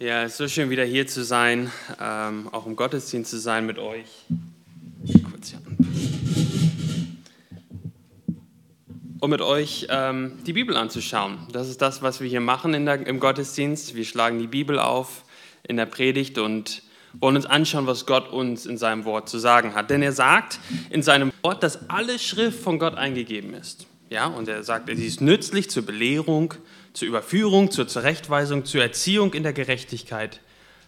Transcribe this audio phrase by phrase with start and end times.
[0.00, 3.66] Ja, es ist so schön wieder hier zu sein, ähm, auch im Gottesdienst zu sein
[3.66, 4.06] mit euch.
[5.28, 5.58] Kurz hier.
[9.18, 11.38] Um mit euch ähm, die Bibel anzuschauen.
[11.50, 13.96] Das ist das, was wir hier machen der, im Gottesdienst.
[13.96, 15.24] Wir schlagen die Bibel auf
[15.64, 16.84] in der Predigt und
[17.14, 19.90] wollen uns anschauen, was Gott uns in seinem Wort zu sagen hat.
[19.90, 20.60] Denn er sagt
[20.90, 23.88] in seinem Wort, dass alle Schrift von Gott eingegeben ist.
[24.10, 26.54] Ja, und er sagt, sie ist nützlich zur Belehrung,
[26.92, 30.40] zur Überführung, zur Zurechtweisung, zur Erziehung in der Gerechtigkeit,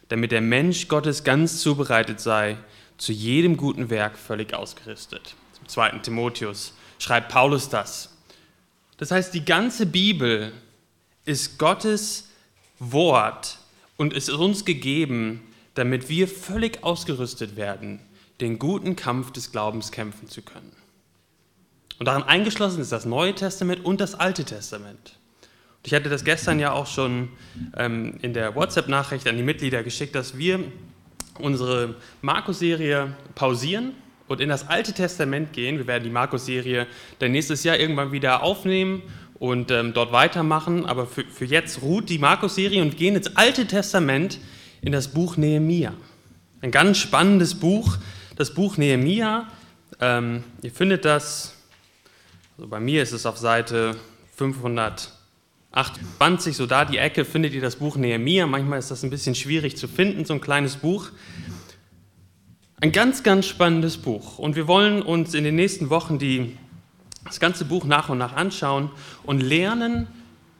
[0.08, 2.56] damit der Mensch Gottes ganz zubereitet sei,
[2.98, 5.34] zu jedem guten Werk völlig ausgerüstet.
[5.52, 8.16] Zum zweiten Timotheus schreibt Paulus das.
[8.98, 10.52] Das heißt, die ganze Bibel
[11.24, 12.28] ist Gottes
[12.78, 13.58] Wort
[13.96, 15.42] und ist uns gegeben,
[15.74, 18.00] damit wir völlig ausgerüstet werden,
[18.40, 20.72] den guten Kampf des Glaubens kämpfen zu können.
[21.98, 25.19] Und daran eingeschlossen ist das Neue Testament und das Alte Testament.
[25.82, 27.30] Ich hatte das gestern ja auch schon
[27.76, 30.60] ähm, in der WhatsApp-Nachricht an die Mitglieder geschickt, dass wir
[31.38, 33.92] unsere Markus-Serie pausieren
[34.28, 35.78] und in das Alte Testament gehen.
[35.78, 36.86] Wir werden die Markus-Serie
[37.18, 39.02] dann nächstes Jahr irgendwann wieder aufnehmen
[39.38, 40.84] und ähm, dort weitermachen.
[40.84, 44.38] Aber für, für jetzt ruht die Markus-Serie und gehen ins Alte Testament
[44.82, 45.94] in das Buch Nehemia.
[46.60, 47.96] Ein ganz spannendes Buch,
[48.36, 49.48] das Buch Nehemia.
[49.98, 51.54] Ähm, ihr findet das
[52.60, 53.96] also bei mir ist es auf Seite
[55.72, 58.46] 528, so da die Ecke findet ihr das Buch Nehemiah.
[58.46, 61.10] Manchmal ist das ein bisschen schwierig zu finden, so ein kleines Buch.
[62.80, 64.38] Ein ganz, ganz spannendes Buch.
[64.38, 66.56] Und wir wollen uns in den nächsten Wochen die,
[67.24, 68.90] das ganze Buch nach und nach anschauen
[69.22, 70.08] und lernen,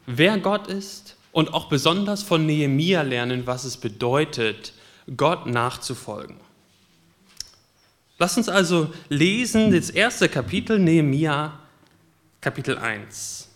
[0.05, 4.73] wer Gott ist und auch besonders von Nehemia lernen, was es bedeutet,
[5.17, 6.37] Gott nachzufolgen.
[8.17, 11.59] Lass uns also lesen, das erste Kapitel Nehemia
[12.39, 13.50] Kapitel 1.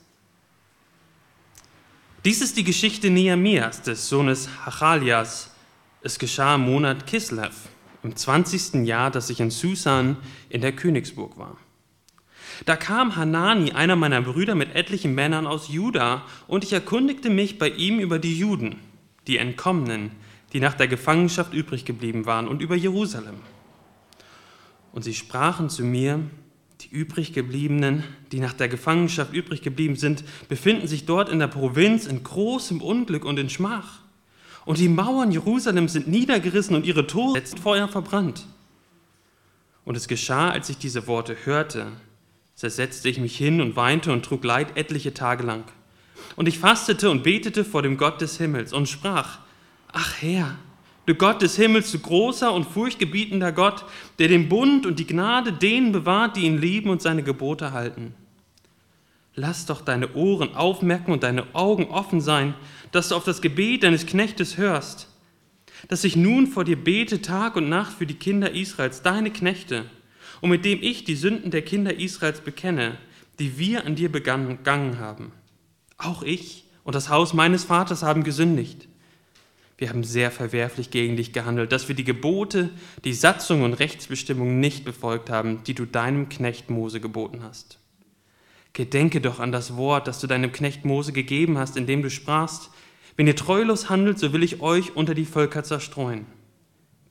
[2.25, 5.51] Dies ist die Geschichte Nehemias, des Sohnes Hachalias.
[6.01, 7.53] Es geschah im Monat Kislev,
[8.01, 8.83] im 20.
[8.87, 10.17] Jahr, dass ich in Susan
[10.49, 11.55] in der Königsburg war.
[12.65, 17.59] Da kam Hanani, einer meiner Brüder, mit etlichen Männern aus Juda, und ich erkundigte mich
[17.59, 18.77] bei ihm über die Juden,
[19.27, 20.09] die Entkommenen,
[20.51, 23.35] die nach der Gefangenschaft übrig geblieben waren, und über Jerusalem.
[24.93, 26.21] Und sie sprachen zu mir,
[26.85, 32.05] die übriggebliebenen, die nach der Gefangenschaft übrig geblieben sind, befinden sich dort in der Provinz
[32.05, 34.01] in großem Unglück und in Schmach.
[34.65, 38.47] Und die Mauern Jerusalems sind niedergerissen und ihre Tore jetzt Feuer verbrannt.
[39.83, 41.87] Und es geschah, als ich diese Worte hörte,
[42.55, 45.65] zersetzte ich mich hin und weinte und trug Leid etliche Tage lang.
[46.35, 49.39] Und ich fastete und betete vor dem Gott des Himmels und sprach,
[49.91, 50.57] ach Herr,
[51.05, 53.85] Du Gott des Himmels, du großer und furchtgebietender Gott,
[54.17, 58.15] der den Bund und die Gnade denen bewahrt, die ihn lieben und seine Gebote halten.
[59.35, 62.55] Lass doch deine Ohren aufmerken und deine Augen offen sein,
[62.91, 65.09] dass du auf das Gebet deines Knechtes hörst,
[65.89, 69.85] dass ich nun vor dir bete Tag und Nacht für die Kinder Israels, deine Knechte,
[70.41, 72.97] und mit dem ich die Sünden der Kinder Israels bekenne,
[73.37, 75.33] die wir an dir begangen haben.
[75.97, 78.87] Auch ich und das Haus meines Vaters haben gesündigt
[79.77, 82.69] wir haben sehr verwerflich gegen dich gehandelt, dass wir die Gebote,
[83.03, 87.77] die Satzungen und Rechtsbestimmungen nicht befolgt haben, die du deinem Knecht Mose geboten hast.
[88.71, 92.69] Gedenke doch an das Wort, das du deinem Knecht Mose gegeben hast, indem du sprachst,
[93.17, 96.25] wenn ihr treulos handelt, so will ich euch unter die Völker zerstreuen.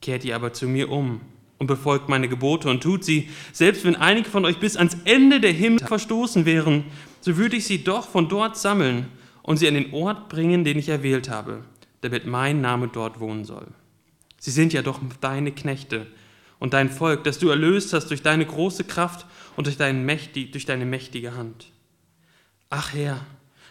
[0.01, 1.21] Kehrt ihr aber zu mir um
[1.57, 5.39] und befolgt meine Gebote und tut sie, selbst wenn einige von euch bis ans Ende
[5.39, 6.85] der Himmel verstoßen wären,
[7.21, 9.07] so würde ich sie doch von dort sammeln
[9.41, 11.63] und sie an den Ort bringen, den ich erwählt habe
[12.05, 13.67] damit mein Name dort wohnen soll.
[14.39, 16.07] Sie sind ja doch deine Knechte
[16.59, 20.65] und dein Volk, das du erlöst hast durch deine große Kraft und durch, mächtig, durch
[20.65, 21.71] deine mächtige Hand.
[22.69, 23.25] Ach Herr,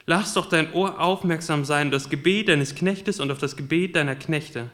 [0.07, 3.97] lass doch dein Ohr aufmerksam sein auf das Gebet deines Knechtes und auf das Gebet
[3.97, 4.71] deiner Knechte,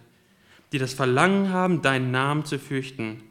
[0.73, 3.23] die das Verlangen haben, deinen Namen zu fürchten.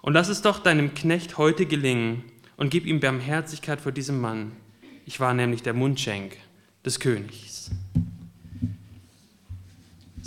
[0.00, 2.24] Und lass es doch deinem Knecht heute gelingen
[2.56, 4.52] und gib ihm Barmherzigkeit vor diesem Mann.
[5.04, 6.36] Ich war nämlich der Mundschenk
[6.84, 7.70] des Königs.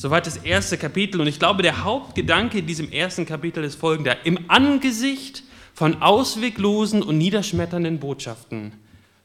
[0.01, 1.21] Soweit das erste Kapitel.
[1.21, 4.25] Und ich glaube, der Hauptgedanke in diesem ersten Kapitel ist folgender.
[4.25, 5.43] Im Angesicht
[5.75, 8.71] von ausweglosen und niederschmetternden Botschaften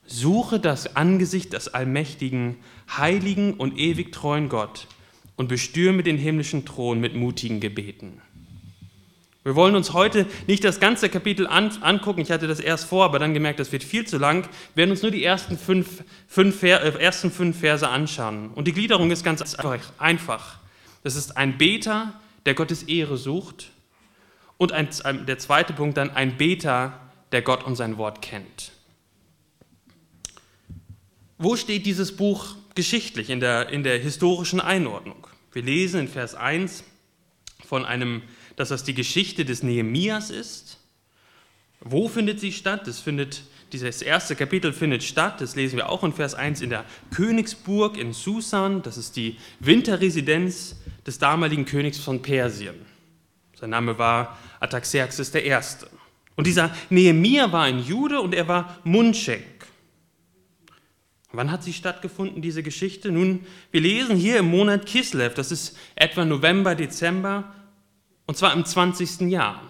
[0.04, 2.56] suche das Angesicht des allmächtigen,
[2.94, 4.86] heiligen und ewig treuen Gott
[5.36, 8.20] und bestürme den himmlischen Thron mit mutigen Gebeten.
[9.44, 12.20] Wir wollen uns heute nicht das ganze Kapitel an, angucken.
[12.20, 14.42] Ich hatte das erst vor, aber dann gemerkt, das wird viel zu lang.
[14.74, 16.68] Wir werden uns nur die ersten fünf, fünf, äh,
[16.98, 18.50] ersten fünf Verse anschauen.
[18.54, 19.42] Und die Gliederung ist ganz
[19.98, 20.65] einfach.
[21.06, 23.70] Das ist ein Beter, der Gottes Ehre sucht.
[24.56, 24.88] Und ein,
[25.24, 27.00] der zweite Punkt dann ein Beter,
[27.30, 28.72] der Gott und sein Wort kennt.
[31.38, 35.28] Wo steht dieses Buch geschichtlich in der, in der historischen Einordnung?
[35.52, 36.82] Wir lesen in Vers 1
[37.64, 38.22] von einem,
[38.56, 40.80] dass das die Geschichte des Nehemias ist.
[41.78, 42.88] Wo findet sie statt?
[42.88, 46.70] Das findet dieses erste Kapitel findet statt, das lesen wir auch in Vers 1, in
[46.70, 48.82] der Königsburg in Susan.
[48.82, 50.76] Das ist die Winterresidenz
[51.06, 52.74] des damaligen Königs von Persien.
[53.58, 55.56] Sein Name war Artaxerxes I.
[56.34, 59.44] Und dieser Nehemia war ein Jude und er war Mundschenk.
[61.32, 63.10] Wann hat sie stattgefunden, diese Geschichte?
[63.12, 67.52] Nun, wir lesen hier im Monat Kislev, das ist etwa November, Dezember,
[68.26, 69.20] und zwar im 20.
[69.30, 69.62] Jahr.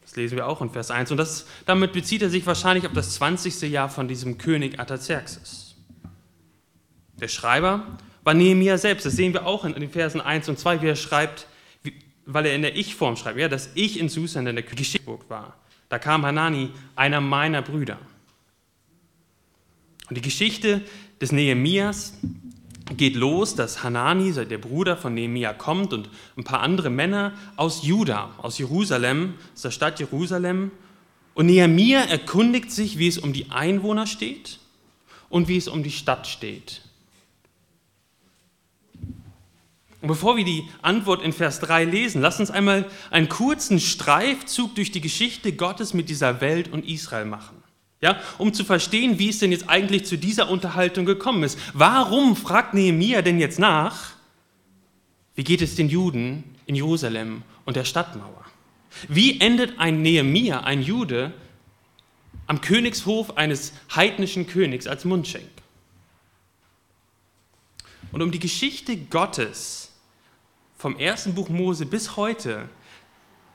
[0.00, 1.10] Das lesen wir auch in Vers 1.
[1.10, 3.62] Und das, damit bezieht er sich wahrscheinlich auf das 20.
[3.62, 5.76] Jahr von diesem König Artaxerxes.
[7.20, 7.86] Der Schreiber
[8.24, 9.06] war Nehemiah selbst.
[9.06, 11.46] Das sehen wir auch in den Versen 1 und 2, wie er schreibt,
[12.26, 15.56] weil er in der Ich-Form schreibt, ja, dass ich in Susan in der Geschichte war.
[15.88, 17.98] Da kam Hanani, einer meiner Brüder.
[20.08, 20.82] Und die Geschichte
[21.20, 22.14] des Nehemias
[22.96, 27.84] geht los, dass Hanani, der Bruder von Nehemia, kommt und ein paar andere Männer aus
[27.84, 30.70] Juda, aus Jerusalem, aus der Stadt Jerusalem.
[31.34, 34.58] Und Nehemia erkundigt sich, wie es um die Einwohner steht
[35.28, 36.82] und wie es um die Stadt steht.
[40.02, 44.74] Und bevor wir die Antwort in Vers 3 lesen, lasst uns einmal einen kurzen Streifzug
[44.74, 47.62] durch die Geschichte Gottes mit dieser Welt und Israel machen
[48.02, 51.58] ja, um zu verstehen, wie es denn jetzt eigentlich zu dieser Unterhaltung gekommen ist.
[51.72, 54.10] Warum fragt Nehemia denn jetzt nach,
[55.36, 58.44] wie geht es den Juden in Jerusalem und der Stadtmauer?
[59.08, 61.32] Wie endet ein Nehemia, ein Jude,
[62.48, 65.48] am Königshof eines heidnischen Königs als Mundschenk?
[68.10, 69.91] Und um die Geschichte Gottes
[70.82, 72.68] vom ersten Buch Mose bis heute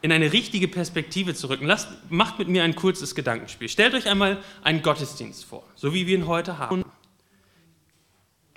[0.01, 3.68] in eine richtige Perspektive zu rücken, lasst, macht mit mir ein kurzes Gedankenspiel.
[3.68, 6.85] Stellt euch einmal einen Gottesdienst vor, so wie wir ihn heute haben.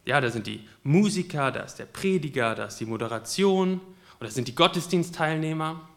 [0.05, 3.81] Ja, da sind die Musiker, da ist der Prediger, da ist die Moderation und
[4.20, 5.88] da sind die Gottesdienstteilnehmer.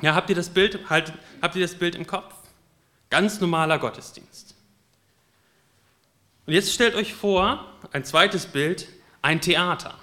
[0.00, 2.34] Ja, habt ihr das Bild, halt, habt ihr das Bild im Kopf?
[3.10, 4.56] Ganz normaler Gottesdienst.
[6.46, 8.88] Und jetzt stellt euch vor, ein zweites Bild,
[9.22, 10.01] ein Theater.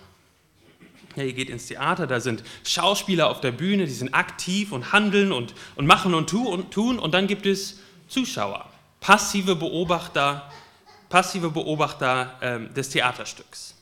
[1.16, 4.92] Ja, ihr geht ins Theater, da sind Schauspieler auf der Bühne, die sind aktiv und
[4.94, 7.00] handeln und, und machen und, tu und tun.
[7.00, 8.70] Und dann gibt es Zuschauer,
[9.02, 10.52] passive Beobachter,
[11.10, 13.76] passive Beobachter ähm, des Theaterstücks.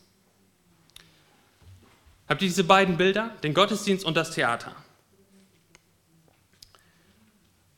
[2.27, 4.75] Habt ihr diese beiden Bilder, den Gottesdienst und das Theater?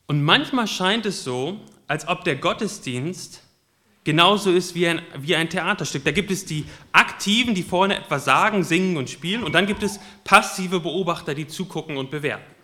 [0.07, 3.43] Und manchmal scheint es so, als ob der Gottesdienst
[4.09, 6.03] genauso ist wie ein, wie ein Theaterstück.
[6.03, 9.83] Da gibt es die Aktiven, die vorne etwas sagen, singen und spielen, und dann gibt
[9.83, 12.55] es passive Beobachter, die zugucken und bewerten.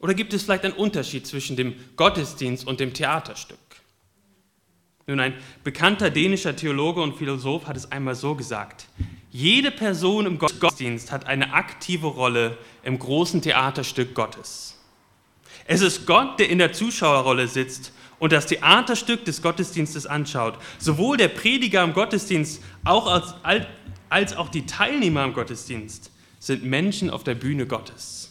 [0.00, 3.58] Oder gibt es vielleicht einen Unterschied zwischen dem Gottesdienst und dem Theaterstück?
[5.06, 5.34] Nun, ein
[5.64, 8.86] bekannter dänischer Theologe und Philosoph hat es einmal so gesagt.
[9.30, 14.78] Jede Person im Gottesdienst hat eine aktive Rolle im großen Theaterstück Gottes.
[15.66, 21.16] Es ist Gott, der in der Zuschauerrolle sitzt und das Theaterstück des Gottesdienstes anschaut, sowohl
[21.16, 23.34] der Prediger im Gottesdienst auch als,
[24.08, 28.30] als auch die Teilnehmer im Gottesdienst sind Menschen auf der Bühne Gottes.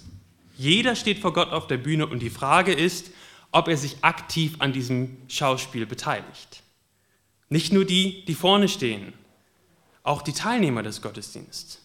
[0.58, 3.12] Jeder steht vor Gott auf der Bühne und die Frage ist,
[3.52, 6.62] ob er sich aktiv an diesem Schauspiel beteiligt.
[7.50, 9.14] Nicht nur die, die vorne stehen,
[10.04, 11.82] auch die Teilnehmer des Gottesdienstes.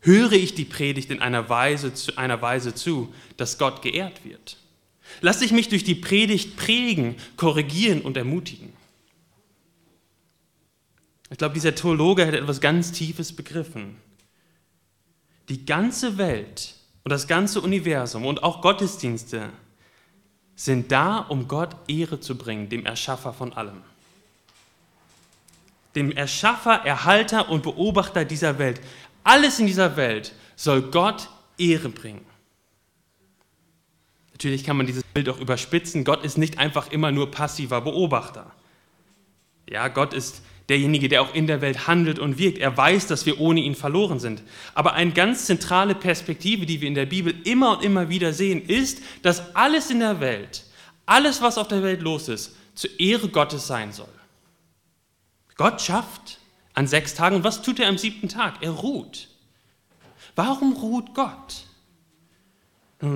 [0.00, 4.56] Höre ich die Predigt in einer Weise, einer Weise zu, dass Gott geehrt wird?
[5.20, 8.72] Lass ich mich durch die Predigt prägen, korrigieren und ermutigen.
[11.30, 13.96] Ich glaube, dieser Theologe hat etwas ganz Tiefes begriffen.
[15.48, 16.74] Die ganze Welt
[17.04, 19.50] und das ganze Universum und auch Gottesdienste
[20.56, 23.82] sind da, um Gott Ehre zu bringen, dem Erschaffer von allem.
[25.94, 28.80] Dem Erschaffer, Erhalter und Beobachter dieser Welt.
[29.24, 32.24] Alles in dieser Welt soll Gott Ehre bringen.
[34.40, 36.02] Natürlich kann man dieses Bild auch überspitzen.
[36.02, 38.50] Gott ist nicht einfach immer nur passiver Beobachter.
[39.68, 42.56] Ja, Gott ist derjenige, der auch in der Welt handelt und wirkt.
[42.56, 44.42] Er weiß, dass wir ohne ihn verloren sind.
[44.72, 48.64] Aber eine ganz zentrale Perspektive, die wir in der Bibel immer und immer wieder sehen,
[48.64, 50.64] ist, dass alles in der Welt,
[51.04, 54.08] alles, was auf der Welt los ist, zur Ehre Gottes sein soll.
[55.56, 56.38] Gott schafft
[56.72, 58.62] an sechs Tagen und was tut er am siebten Tag?
[58.62, 59.28] Er ruht.
[60.34, 61.66] Warum ruht Gott?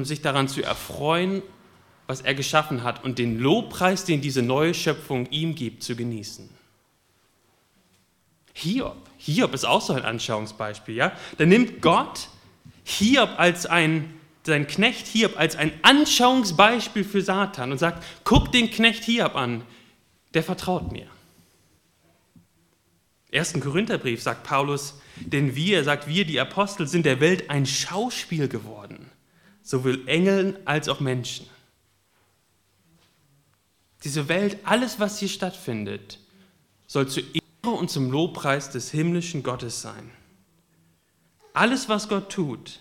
[0.03, 1.43] Sich daran zu erfreuen,
[2.07, 6.49] was er geschaffen hat und den Lobpreis, den diese neue Schöpfung ihm gibt, zu genießen.
[8.55, 11.13] Hiob, Hiob ist auch so ein Anschauungsbeispiel, ja?
[11.39, 12.29] Da nimmt Gott
[12.85, 14.15] Hiob als ein,
[14.45, 19.63] sein Knecht Hiob als ein Anschauungsbeispiel für Satan und sagt, guck den Knecht Hiob an,
[20.35, 21.07] der vertraut mir.
[23.31, 28.49] ersten Korintherbrief sagt Paulus, denn wir, sagt wir, die Apostel, sind der Welt ein Schauspiel
[28.49, 29.04] geworden,
[29.65, 31.47] sowohl Engeln als auch Menschen.
[34.05, 36.21] Diese Welt, alles, was hier stattfindet,
[36.87, 40.11] soll zur Ehre und zum Lobpreis des himmlischen Gottes sein.
[41.55, 42.81] Alles, was Gott tut,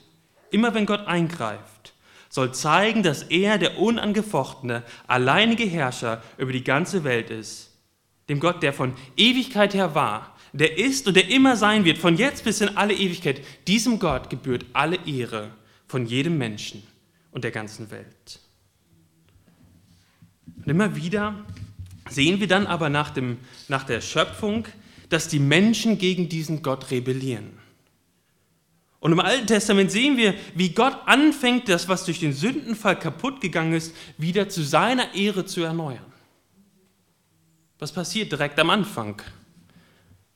[0.52, 1.94] immer wenn Gott eingreift,
[2.30, 7.72] soll zeigen, dass er der unangefochtene, alleinige Herrscher über die ganze Welt ist.
[8.28, 12.18] Dem Gott, der von Ewigkeit her war, der ist und der immer sein wird, von
[12.18, 13.42] jetzt bis in alle Ewigkeit.
[13.68, 15.52] Diesem Gott gebührt alle Ehre
[15.94, 16.82] von jedem Menschen
[17.30, 18.40] und der ganzen Welt.
[20.58, 21.46] Und immer wieder
[22.10, 24.66] sehen wir dann aber nach, dem, nach der Schöpfung,
[25.10, 27.60] dass die Menschen gegen diesen Gott rebellieren.
[29.02, 33.40] Und im Alten Testament sehen wir, wie Gott anfängt, das, was durch den Sündenfall kaputt
[33.40, 36.12] gegangen ist, wieder zu seiner Ehre zu erneuern.
[37.78, 39.22] Was passiert direkt am Anfang?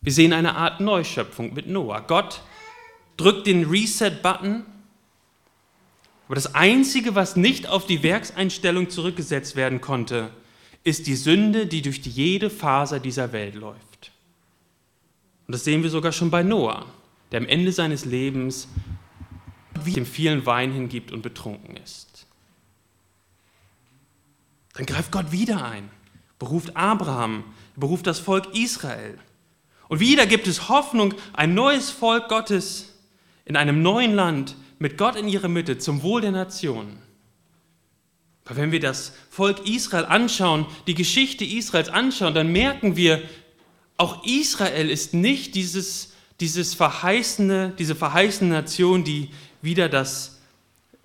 [0.01, 2.01] Wir sehen eine Art Neuschöpfung mit Noah.
[2.01, 2.43] Gott
[3.17, 4.63] drückt den Reset-Button
[6.27, 10.29] aber das Einzige, was nicht auf die Werkseinstellung zurückgesetzt werden konnte,
[10.83, 14.11] ist die Sünde, die durch jede Faser dieser Welt läuft.
[15.47, 16.85] Und das sehen wir sogar schon bei Noah,
[17.31, 18.67] der am Ende seines Lebens
[19.95, 22.25] dem vielen Wein hingibt und betrunken ist.
[24.73, 25.89] Dann greift Gott wieder ein,
[26.39, 27.43] beruft Abraham,
[27.75, 29.17] beruft das Volk Israel.
[29.87, 32.93] Und wieder gibt es Hoffnung, ein neues Volk Gottes
[33.45, 36.97] in einem neuen Land, mit Gott in ihrer Mitte zum Wohl der Nation.
[38.45, 43.21] Aber wenn wir das Volk Israel anschauen, die Geschichte Israels anschauen, dann merken wir,
[43.97, 49.31] auch Israel ist nicht dieses, dieses verheißene, diese verheißene Nation, die
[49.61, 50.39] wieder das,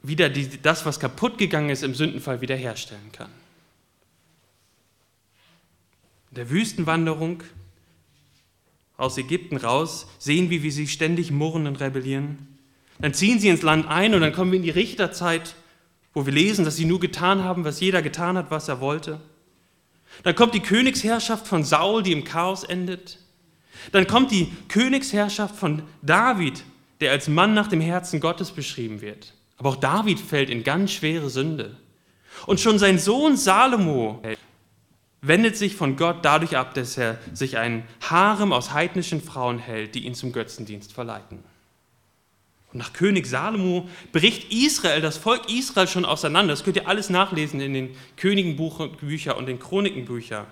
[0.03, 3.31] wieder die, das, was kaputt gegangen ist, im Sündenfall wiederherstellen kann.
[6.31, 7.43] In der Wüstenwanderung
[8.97, 12.52] aus Ägypten raus sehen wir, wie sie ständig murren und rebellieren.
[13.03, 15.57] Dann ziehen sie ins Land ein und dann kommen wir in die Richterzeit,
[16.15, 19.21] wo wir lesen, dass sie nur getan haben, was jeder getan hat, was er wollte.
[20.23, 23.19] Dann kommt die Königsherrschaft von Saul, die im Chaos endet.
[23.91, 26.63] Dann kommt die Königsherrschaft von David,
[27.01, 29.35] der als Mann nach dem Herzen Gottes beschrieben wird.
[29.57, 31.77] Aber auch David fällt in ganz schwere Sünde.
[32.47, 34.23] Und schon sein Sohn Salomo
[35.23, 39.97] wendet sich von Gott dadurch ab, dass er sich ein Harem aus heidnischen Frauen hält,
[39.97, 41.41] die ihn zum Götzendienst verleiten.
[42.73, 46.53] Und nach König Salomo bricht Israel, das Volk Israel schon auseinander.
[46.53, 50.47] Das könnt ihr alles nachlesen in den Königenbüchern und den Chronikenbüchern.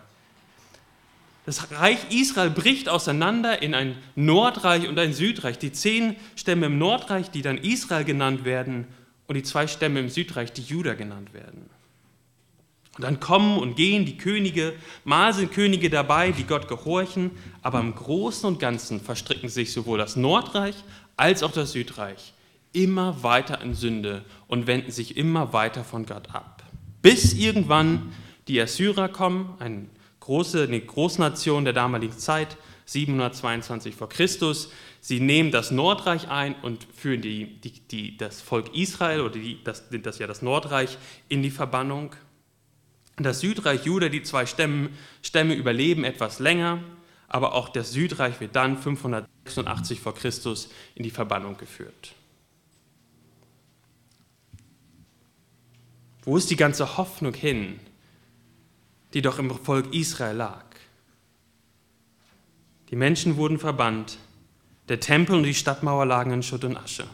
[1.46, 5.58] Das Reich Israel bricht auseinander in ein Nordreich und ein Südreich.
[5.58, 8.86] Die zehn Stämme im Nordreich, die dann Israel genannt werden,
[9.26, 11.70] und die zwei Stämme im Südreich, die Juda genannt werden.
[13.00, 17.30] Und dann kommen und gehen die Könige, mal sind Könige dabei, die Gott gehorchen,
[17.62, 20.75] aber im Großen und Ganzen verstricken sich sowohl das Nordreich
[21.16, 22.35] als auch das Südreich
[22.75, 26.62] immer weiter in Sünde und wenden sich immer weiter von Gott ab.
[27.00, 28.12] Bis irgendwann
[28.49, 29.87] die Assyrer kommen, eine
[30.21, 34.71] große eine Großnation der damaligen Zeit, 722 vor Christus.
[35.00, 39.64] Sie nehmen das Nordreich ein und führen die, die, die, das Volk Israel oder die,
[39.64, 40.99] das, das, ja das Nordreich
[41.30, 42.14] in die Verbannung.
[43.22, 44.88] Das Südreich Juda, die zwei Stämme,
[45.22, 46.82] Stämme überleben etwas länger,
[47.28, 52.14] aber auch das Südreich wird dann 586 vor Christus in die Verbannung geführt.
[56.22, 57.78] Wo ist die ganze Hoffnung hin,
[59.12, 60.64] die doch im Volk Israel lag?
[62.90, 64.18] Die Menschen wurden verbannt,
[64.88, 67.06] der Tempel und die Stadtmauer lagen in Schutt und Asche.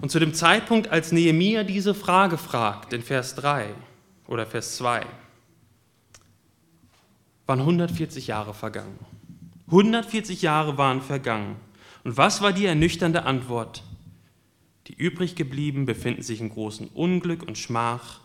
[0.00, 3.74] Und zu dem Zeitpunkt, als Nehemia diese Frage fragt, in Vers 3
[4.32, 5.06] oder Vers 2,
[7.46, 8.98] waren 140 Jahre vergangen.
[9.66, 11.56] 140 Jahre waren vergangen.
[12.02, 13.82] Und was war die ernüchternde Antwort?
[14.86, 18.20] Die übrig geblieben befinden sich in großem Unglück und Schmach,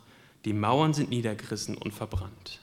[0.45, 2.59] die Mauern sind niedergerissen und verbrannt.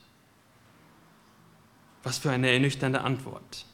[2.03, 3.67] Was für eine ernüchternde Antwort.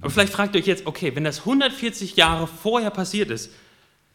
[0.00, 3.50] Aber vielleicht fragt ihr euch jetzt, okay, wenn das 140 Jahre vorher passiert ist,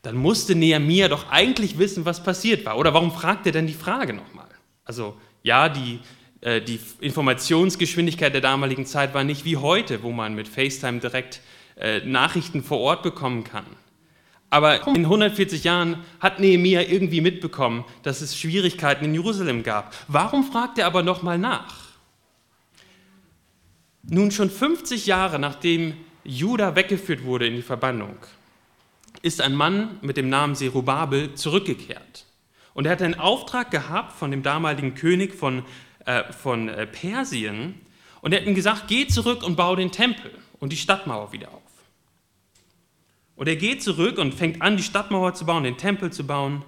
[0.03, 2.77] dann musste Nehemiah doch eigentlich wissen, was passiert war.
[2.77, 4.48] Oder warum fragt er denn die Frage nochmal?
[4.86, 6.00] Also ja, die
[6.43, 11.41] äh, die Informationsgeschwindigkeit der damaligen Zeit war nicht wie heute, wo man mit FaceTime direkt
[11.77, 13.65] äh, Nachrichten vor Ort bekommen kann.
[14.50, 19.95] Aber in 140 Jahren hat Nehemiah irgendwie mitbekommen, dass es Schwierigkeiten in Jerusalem gab.
[20.07, 21.74] Warum fragt er aber nochmal nach?
[24.03, 25.93] Nun schon 50 Jahre nachdem
[26.24, 28.17] Juda weggeführt wurde in die Verbannung,
[29.23, 32.27] ist ein Mann mit dem Namen Serubabel zurückgekehrt.
[32.75, 35.63] Und er hat einen Auftrag gehabt von dem damaligen König von
[36.05, 37.79] äh, von äh, Persien,
[38.21, 41.49] Und er hat ihm gesagt, geh zurück und bau den Tempel und die Stadtmauer wieder
[41.49, 41.61] auf.
[43.35, 46.63] Und er geht zurück und fängt an, die Stadtmauer zu bauen, den Tempel zu bauen.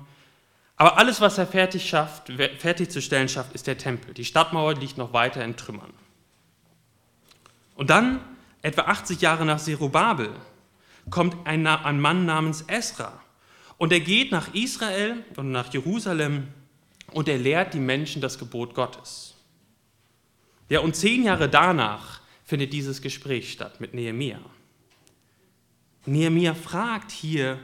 [0.78, 4.14] Aber alles, was er fertig schafft, fertigzustellen schafft, ist der Tempel.
[4.14, 5.94] Die Stadtmauer liegt noch weiter in Trümmern.
[7.76, 8.22] Und dann,
[8.62, 10.30] etwa 80 Jahre nach Zerubabel,
[11.10, 13.22] kommt ein, ein Mann namens Esra.
[13.78, 16.48] Und er geht nach Israel und nach Jerusalem
[17.12, 19.36] und er lehrt die Menschen das Gebot Gottes.
[20.70, 24.40] Ja, und zehn Jahre danach findet dieses Gespräch statt mit Nehemia.
[26.06, 27.60] Nehemia fragt hier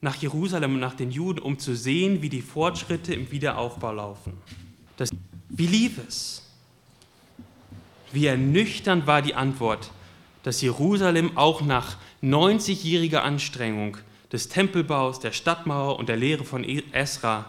[0.00, 4.34] nach Jerusalem und nach den Juden, um zu sehen, wie die Fortschritte im Wiederaufbau laufen.
[4.96, 5.10] Das,
[5.48, 6.42] wie lief es?
[8.12, 9.90] Wie ernüchternd war die Antwort,
[10.42, 11.96] dass Jerusalem auch nach
[12.32, 13.96] 90-jähriger Anstrengung
[14.32, 17.46] des Tempelbaus, der Stadtmauer und der Lehre von Esra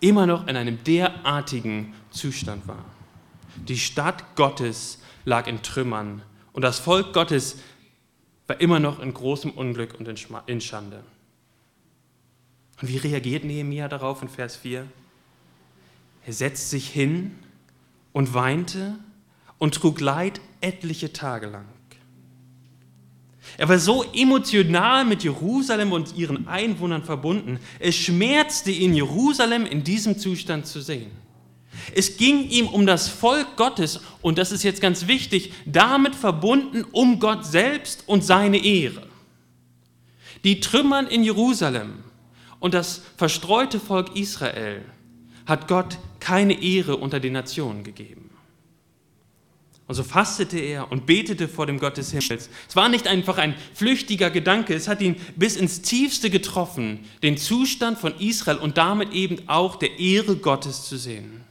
[0.00, 2.84] immer noch in einem derartigen Zustand war.
[3.68, 7.58] Die Stadt Gottes lag in Trümmern und das Volk Gottes
[8.46, 10.06] war immer noch in großem Unglück und
[10.46, 11.02] in Schande.
[12.80, 14.86] Und wie reagiert Nehemiah darauf in Vers 4?
[16.26, 17.38] Er setzt sich hin
[18.12, 18.98] und weinte
[19.58, 21.64] und trug Leid etliche Tage lang.
[23.56, 27.60] Er war so emotional mit Jerusalem und ihren Einwohnern verbunden.
[27.78, 31.10] Es schmerzte ihn, Jerusalem in diesem Zustand zu sehen.
[31.94, 36.84] Es ging ihm um das Volk Gottes und das ist jetzt ganz wichtig, damit verbunden
[36.92, 39.06] um Gott selbst und seine Ehre.
[40.44, 42.04] Die Trümmern in Jerusalem
[42.60, 44.82] und das verstreute Volk Israel
[45.46, 48.23] hat Gott keine Ehre unter den Nationen gegeben.
[49.86, 52.48] Und so fastete er und betete vor dem Gott des Himmels.
[52.68, 57.36] Es war nicht einfach ein flüchtiger Gedanke, es hat ihn bis ins Tiefste getroffen, den
[57.36, 61.42] Zustand von Israel und damit eben auch der Ehre Gottes zu sehen.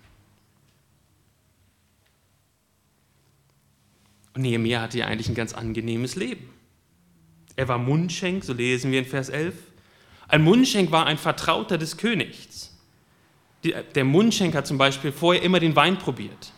[4.33, 6.49] Und Nehemiah hatte ja eigentlich ein ganz angenehmes Leben.
[7.55, 9.53] Er war Mundschenk, so lesen wir in Vers 11.
[10.27, 12.75] Ein Mundschenk war ein Vertrauter des Königs.
[13.63, 16.51] Der Mundschenk hat zum Beispiel vorher immer den Wein probiert,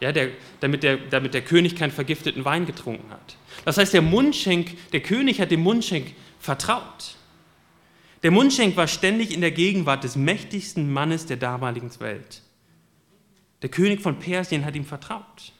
[0.00, 3.36] ja, der, damit, der, damit der König keinen vergifteten Wein getrunken hat.
[3.64, 7.16] Das heißt, der Mundschenk, der König hat dem Mundschenk vertraut.
[8.22, 12.42] Der Mundschenk war ständig in der Gegenwart des mächtigsten Mannes der damaligen Welt.
[13.62, 15.52] Der König von Persien hat ihm vertraut.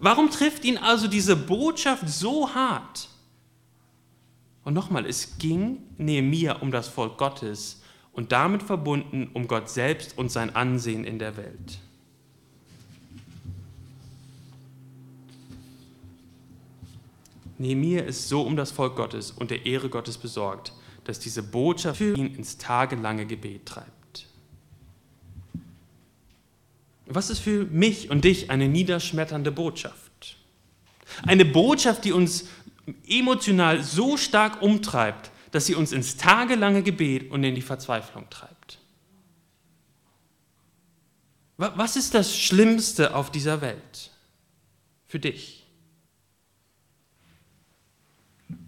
[0.00, 3.08] Warum trifft ihn also diese Botschaft so hart?
[4.64, 7.82] Und nochmal, es ging Nehemia um das Volk Gottes
[8.12, 11.78] und damit verbunden um Gott selbst und sein Ansehen in der Welt.
[17.58, 20.72] Nehemia ist so um das Volk Gottes und der Ehre Gottes besorgt,
[21.04, 24.26] dass diese Botschaft ihn ins tagelange Gebet treibt.
[27.06, 30.36] Was ist für mich und dich eine niederschmetternde Botschaft?
[31.22, 32.46] Eine Botschaft, die uns
[33.06, 38.80] emotional so stark umtreibt, dass sie uns ins tagelange Gebet und in die Verzweiflung treibt.
[41.56, 44.10] Was ist das Schlimmste auf dieser Welt
[45.06, 45.64] für dich?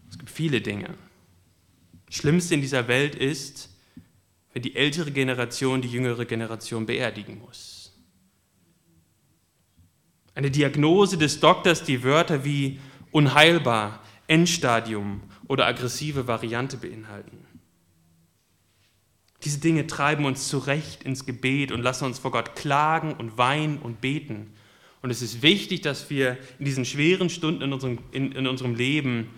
[0.09, 0.95] Es gibt viele Dinge.
[2.11, 3.71] Schlimmste in dieser Welt ist,
[4.53, 7.93] wenn die ältere Generation die jüngere Generation beerdigen muss.
[10.35, 12.79] Eine Diagnose des Doktors, die Wörter wie
[13.11, 17.39] unheilbar, Endstadium oder aggressive Variante beinhalten.
[19.45, 23.79] Diese Dinge treiben uns zurecht ins Gebet und lassen uns vor Gott klagen und weinen
[23.79, 24.53] und beten.
[25.03, 28.75] Und es ist wichtig, dass wir in diesen schweren Stunden in unserem, in, in unserem
[28.75, 29.29] Leben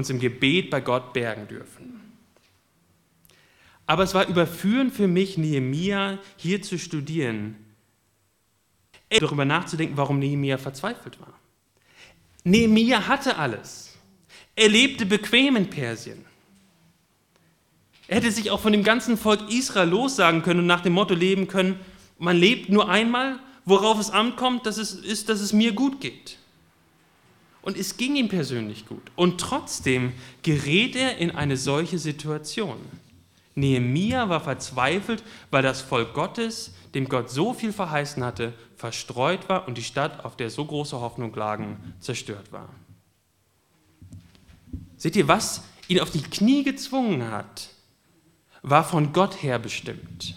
[0.00, 2.00] uns im Gebet bei Gott bergen dürfen.
[3.86, 7.56] Aber es war überführend für mich, Nehemia hier zu studieren,
[9.08, 11.34] darüber nachzudenken, warum Nehemia verzweifelt war.
[12.44, 13.96] Nehemia hatte alles.
[14.56, 16.24] Er lebte bequem in Persien.
[18.08, 21.14] Er hätte sich auch von dem ganzen Volk Israel lossagen können und nach dem Motto
[21.14, 21.78] leben können,
[22.18, 26.39] man lebt nur einmal, worauf es ankommt, dass es ist, dass es mir gut geht.
[27.62, 29.02] Und es ging ihm persönlich gut.
[29.16, 32.78] Und trotzdem gerät er in eine solche Situation.
[33.54, 39.68] Nehemia war verzweifelt, weil das Volk Gottes, dem Gott so viel verheißen hatte, verstreut war
[39.68, 42.68] und die Stadt, auf der so große Hoffnung lagen, zerstört war.
[44.96, 47.70] Seht ihr, was ihn auf die Knie gezwungen hat,
[48.62, 50.34] war von Gott her bestimmt.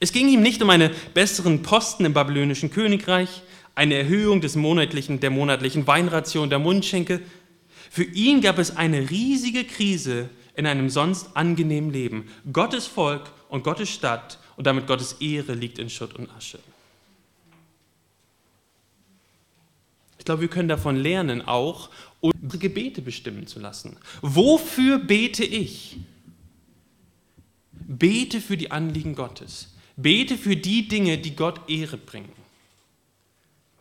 [0.00, 3.42] Es ging ihm nicht um einen besseren Posten im babylonischen Königreich,
[3.74, 7.20] eine Erhöhung des monatlichen, der monatlichen Weinration der Mundschenke.
[7.90, 12.28] Für ihn gab es eine riesige Krise in einem sonst angenehmen Leben.
[12.52, 16.58] Gottes Volk und Gottes Stadt und damit Gottes Ehre liegt in Schutt und Asche.
[20.18, 23.98] Ich glaube, wir können davon lernen, auch unsere Gebete bestimmen zu lassen.
[24.22, 25.98] Wofür bete ich?
[27.72, 29.74] Bete für die Anliegen Gottes.
[29.96, 32.43] Bete für die Dinge, die Gott Ehre bringen.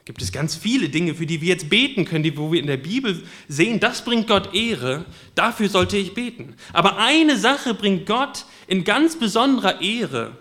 [0.05, 2.67] Gibt es ganz viele Dinge, für die wir jetzt beten können, die, wo wir in
[2.67, 6.55] der Bibel sehen, das bringt Gott Ehre, dafür sollte ich beten.
[6.73, 10.37] Aber eine Sache bringt Gott in ganz besonderer Ehre,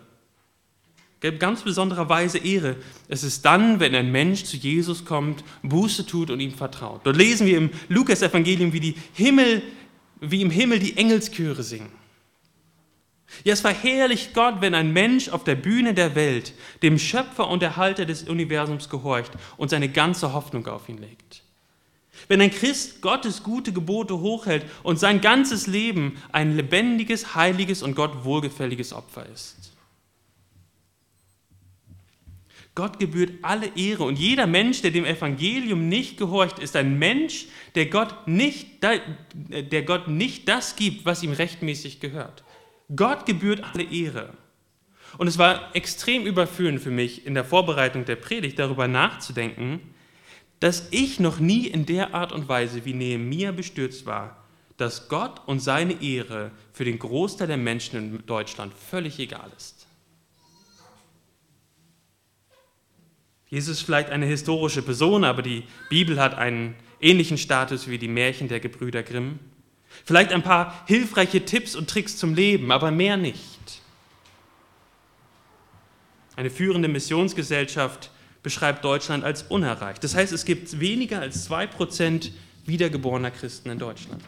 [1.38, 2.74] ganz besonderer Weise Ehre.
[3.06, 7.02] Es ist dann, wenn ein Mensch zu Jesus kommt, Buße tut und ihm vertraut.
[7.04, 8.96] Dort lesen wir im Lukas-Evangelium, wie,
[10.20, 12.01] wie im Himmel die Engelschöre singen.
[13.44, 17.62] Ja, es verherrlicht Gott, wenn ein Mensch auf der Bühne der Welt dem Schöpfer und
[17.62, 21.42] Erhalter des Universums gehorcht und seine ganze Hoffnung auf ihn legt.
[22.28, 27.96] Wenn ein Christ Gottes gute Gebote hochhält und sein ganzes Leben ein lebendiges, heiliges und
[27.96, 29.72] Gott wohlgefälliges Opfer ist.
[32.74, 37.46] Gott gebührt alle Ehre und jeder Mensch, der dem Evangelium nicht gehorcht, ist ein Mensch,
[37.74, 42.44] der Gott nicht, der Gott nicht das gibt, was ihm rechtmäßig gehört.
[42.94, 44.32] Gott gebührt alle Ehre.
[45.18, 49.80] Und es war extrem überführend für mich in der Vorbereitung der Predigt darüber nachzudenken,
[50.60, 54.44] dass ich noch nie in der Art und Weise wie Nehemia bestürzt war,
[54.76, 59.86] dass Gott und seine Ehre für den Großteil der Menschen in Deutschland völlig egal ist.
[63.48, 68.08] Jesus ist vielleicht eine historische Person, aber die Bibel hat einen ähnlichen Status wie die
[68.08, 69.38] Märchen der Gebrüder Grimm.
[70.04, 73.80] Vielleicht ein paar hilfreiche Tipps und Tricks zum Leben, aber mehr nicht.
[76.36, 78.10] Eine führende Missionsgesellschaft
[78.42, 80.02] beschreibt Deutschland als unerreicht.
[80.02, 82.30] Das heißt, es gibt weniger als 2%
[82.66, 84.24] wiedergeborener Christen in Deutschland.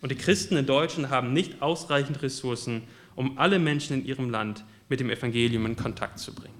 [0.00, 2.82] Und die Christen in Deutschland haben nicht ausreichend Ressourcen,
[3.14, 6.57] um alle Menschen in ihrem Land mit dem Evangelium in Kontakt zu bringen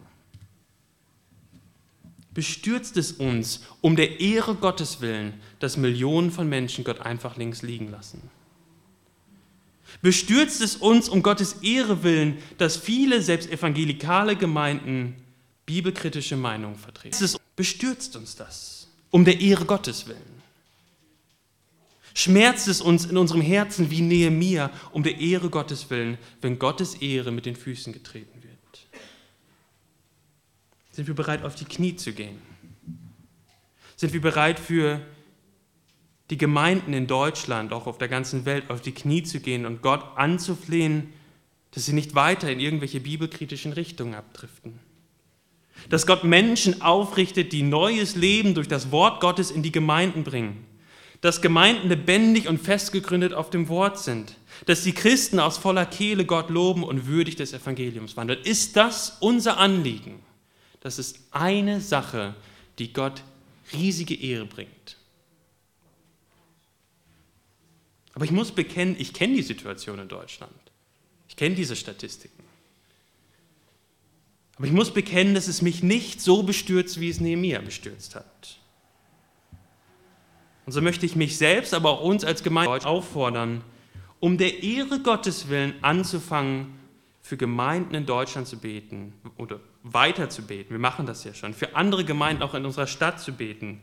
[2.38, 7.62] bestürzt es uns um der Ehre Gottes willen, dass Millionen von Menschen Gott einfach links
[7.62, 8.22] liegen lassen.
[10.02, 15.16] Bestürzt es uns um Gottes Ehre willen, dass viele, selbst evangelikale Gemeinden,
[15.66, 17.28] bibelkritische Meinungen vertreten.
[17.56, 20.42] Bestürzt uns das um der Ehre Gottes willen.
[22.14, 26.94] Schmerzt es uns in unserem Herzen wie Nehemia um der Ehre Gottes willen, wenn Gottes
[26.94, 28.47] Ehre mit den Füßen getreten wird
[30.98, 32.42] sind wir bereit, auf die Knie zu gehen?
[33.94, 35.00] Sind wir bereit, für
[36.28, 39.80] die Gemeinden in Deutschland, auch auf der ganzen Welt, auf die Knie zu gehen und
[39.80, 41.12] Gott anzuflehen,
[41.70, 44.80] dass sie nicht weiter in irgendwelche bibelkritischen Richtungen abdriften?
[45.88, 50.66] Dass Gott Menschen aufrichtet, die neues Leben durch das Wort Gottes in die Gemeinden bringen.
[51.20, 54.34] Dass Gemeinden lebendig und festgegründet auf dem Wort sind.
[54.66, 58.42] Dass die Christen aus voller Kehle Gott loben und würdig des Evangeliums wandeln.
[58.42, 60.26] Ist das unser Anliegen?
[60.80, 62.34] Das ist eine Sache,
[62.78, 63.22] die Gott
[63.72, 64.96] riesige Ehre bringt.
[68.14, 70.52] Aber ich muss bekennen, ich kenne die Situation in Deutschland.
[71.28, 72.42] Ich kenne diese Statistiken.
[74.56, 78.58] Aber ich muss bekennen, dass es mich nicht so bestürzt, wie es Nehemiah bestürzt hat.
[80.66, 83.62] Und so möchte ich mich selbst, aber auch uns als Gemeinde auffordern,
[84.20, 86.78] um der Ehre Gottes willen anzufangen,
[87.28, 90.70] für Gemeinden in Deutschland zu beten oder weiter zu beten.
[90.70, 91.52] Wir machen das ja schon.
[91.52, 93.82] Für andere Gemeinden auch in unserer Stadt zu beten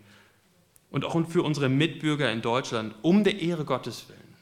[0.89, 4.34] und auch für unsere Mitbürger in Deutschland um der Ehre Gottes willen,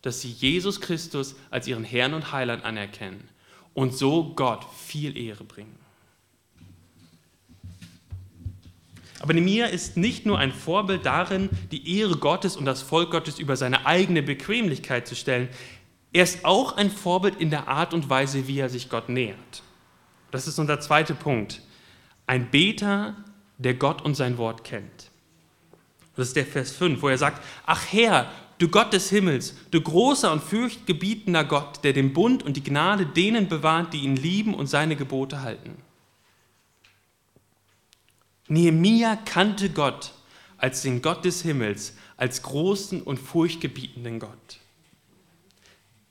[0.00, 3.28] dass sie Jesus Christus als ihren Herrn und Heiland anerkennen
[3.74, 5.76] und so Gott viel Ehre bringen.
[9.20, 13.38] Aber Nehemiah ist nicht nur ein Vorbild darin, die Ehre Gottes und das Volk Gottes
[13.38, 15.50] über seine eigene Bequemlichkeit zu stellen.
[16.18, 19.62] Er ist auch ein Vorbild in der Art und Weise, wie er sich Gott nähert.
[20.32, 21.62] Das ist unser zweiter Punkt.
[22.26, 23.14] Ein Beter,
[23.58, 25.12] der Gott und sein Wort kennt.
[26.16, 29.80] Das ist der Vers 5, wo er sagt, ach Herr, du Gott des Himmels, du
[29.80, 34.54] großer und fürchtgebietender Gott, der den Bund und die Gnade denen bewahrt, die ihn lieben
[34.54, 35.76] und seine Gebote halten.
[38.48, 40.14] Nehemia kannte Gott
[40.56, 44.58] als den Gott des Himmels, als großen und furchtgebietenden Gott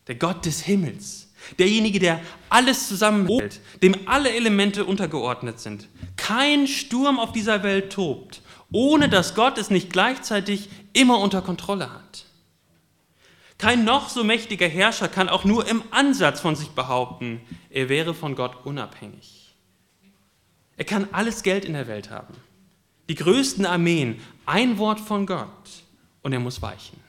[0.08, 5.88] der Gott des Himmels, derjenige, der alles zusammenhält, dem alle Elemente untergeordnet sind.
[6.16, 8.42] Kein Sturm auf dieser Welt tobt,
[8.72, 12.26] ohne dass Gott es nicht gleichzeitig immer unter Kontrolle hat.
[13.58, 18.14] Kein noch so mächtiger Herrscher kann auch nur im Ansatz von sich behaupten, er wäre
[18.14, 19.56] von Gott unabhängig.
[20.78, 22.36] Er kann alles Geld in der Welt haben,
[23.10, 25.84] die größten Armeen, ein Wort von Gott
[26.22, 27.07] und er muss weichen.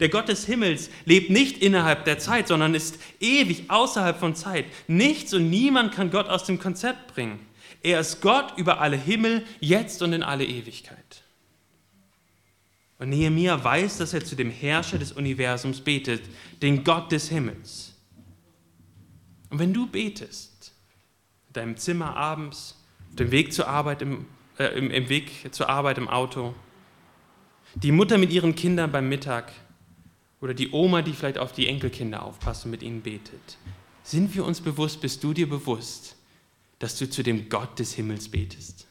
[0.00, 4.66] Der Gott des Himmels lebt nicht innerhalb der Zeit, sondern ist ewig außerhalb von Zeit.
[4.88, 7.38] Nichts und niemand kann Gott aus dem Konzept bringen.
[7.82, 11.22] Er ist Gott über alle Himmel, jetzt und in alle Ewigkeit.
[12.98, 16.22] Und Nehemiah weiß, dass er zu dem Herrscher des Universums betet,
[16.62, 17.94] den Gott des Himmels.
[19.50, 20.72] Und wenn du betest,
[21.48, 22.78] in deinem Zimmer abends,
[23.10, 24.26] auf dem Weg zur Arbeit im,
[24.58, 26.54] äh, im, im Weg zur Arbeit im Auto,
[27.74, 29.52] die Mutter mit ihren Kindern beim Mittag
[30.42, 33.56] oder die Oma, die vielleicht auf die Enkelkinder aufpasst und mit ihnen betet,
[34.02, 36.16] sind wir uns bewusst, bist du dir bewusst,
[36.80, 38.88] dass du zu dem Gott des Himmels betest?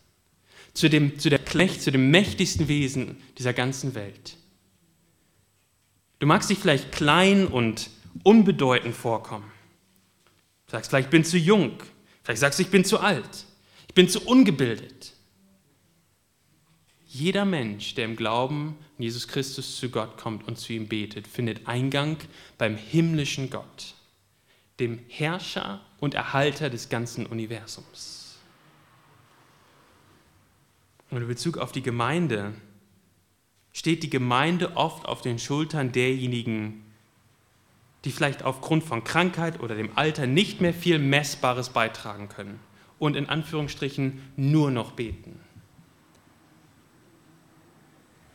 [0.73, 4.37] Zu dem, zu der Knecht, zu dem mächtigsten Wesen dieser ganzen Welt.
[6.19, 7.89] Du magst dich vielleicht klein und
[8.23, 9.51] unbedeutend vorkommen.
[10.67, 11.73] Du sagst vielleicht, ich bin zu jung.
[12.23, 13.45] Vielleicht sagst du, ich bin zu alt.
[13.89, 15.10] Ich bin zu ungebildet.
[17.13, 21.27] Jeder Mensch, der im Glauben an Jesus Christus zu Gott kommt und zu ihm betet,
[21.27, 22.15] findet Eingang
[22.57, 23.95] beim himmlischen Gott
[24.79, 28.39] dem Herrscher und Erhalter des ganzen Universums.
[31.09, 32.53] Und in Bezug auf die Gemeinde
[33.73, 36.81] steht die Gemeinde oft auf den Schultern derjenigen,
[38.05, 42.59] die vielleicht aufgrund von Krankheit oder dem Alter nicht mehr viel Messbares beitragen können
[42.99, 45.41] und in Anführungsstrichen nur noch beten.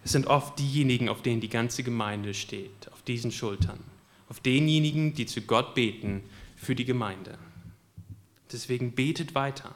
[0.06, 3.80] Es sind oft diejenigen, auf denen die ganze Gemeinde steht, auf diesen Schultern
[4.28, 6.22] auf denjenigen, die zu Gott beten
[6.56, 7.38] für die Gemeinde.
[8.52, 9.74] Deswegen betet weiter.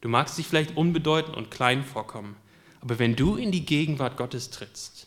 [0.00, 2.36] Du magst dich vielleicht unbedeutend und klein vorkommen,
[2.80, 5.06] aber wenn du in die Gegenwart Gottes trittst,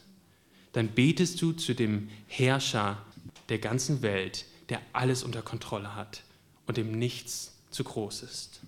[0.73, 3.01] dann betest du zu dem Herrscher
[3.49, 6.23] der ganzen Welt, der alles unter Kontrolle hat
[6.67, 8.61] und dem nichts zu groß ist.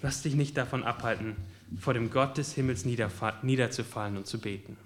[0.00, 1.36] Lass dich nicht davon abhalten,
[1.78, 4.76] vor dem Gott des Himmels niederzufallen und zu beten.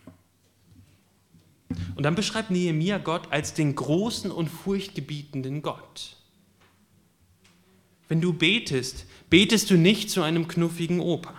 [1.95, 6.17] Und dann beschreibt Nehemia Gott als den großen und furchtgebietenden Gott.
[8.09, 11.35] Wenn du betest, betest du nicht zu einem knuffigen Opa.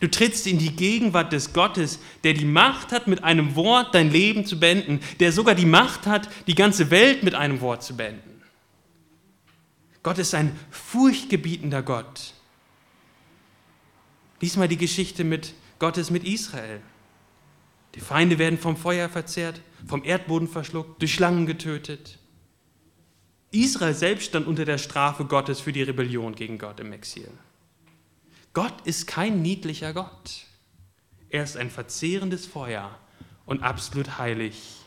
[0.00, 4.10] Du trittst in die Gegenwart des Gottes, der die Macht hat, mit einem Wort dein
[4.10, 7.96] Leben zu beenden, der sogar die Macht hat, die ganze Welt mit einem Wort zu
[7.96, 8.42] beenden.
[10.02, 12.34] Gott ist ein furchtgebietender Gott.
[14.40, 16.80] Lies mal die Geschichte mit Gottes mit Israel.
[17.94, 22.18] Die Feinde werden vom Feuer verzehrt, vom Erdboden verschluckt, durch Schlangen getötet.
[23.50, 27.30] Israel selbst stand unter der Strafe Gottes für die Rebellion gegen Gott im Exil.
[28.52, 30.46] Gott ist kein niedlicher Gott.
[31.28, 32.98] Er ist ein verzehrendes Feuer
[33.46, 34.80] und absolut heilig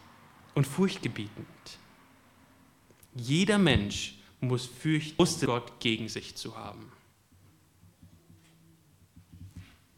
[0.53, 1.47] und furchtgebietend.
[3.13, 6.91] Jeder Mensch muss fürchten, Gott gegen sich zu haben.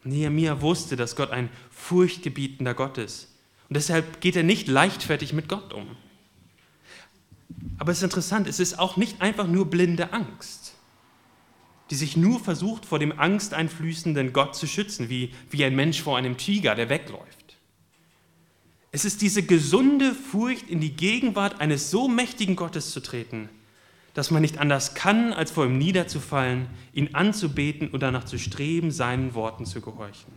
[0.04, 3.28] Nehemiah wusste, dass Gott ein furchtgebietender Gott ist.
[3.68, 5.96] Und deshalb geht er nicht leichtfertig mit Gott um.
[7.78, 10.74] Aber es ist interessant, es ist auch nicht einfach nur blinde Angst,
[11.90, 16.16] die sich nur versucht, vor dem angsteinflößenden Gott zu schützen, wie, wie ein Mensch vor
[16.16, 17.56] einem Tiger, der wegläuft.
[18.92, 23.48] Es ist diese gesunde Furcht, in die Gegenwart eines so mächtigen Gottes zu treten,
[24.14, 28.90] dass man nicht anders kann, als vor ihm niederzufallen, ihn anzubeten und danach zu streben,
[28.90, 30.32] seinen Worten zu gehorchen.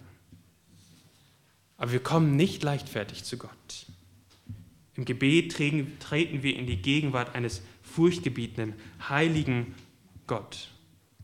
[1.77, 3.51] Aber wir kommen nicht leichtfertig zu Gott.
[4.95, 8.73] Im Gebet treten wir in die Gegenwart eines furchtgebietenden,
[9.09, 9.73] heiligen
[10.27, 10.69] Gott.